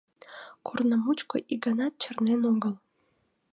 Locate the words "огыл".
2.51-2.73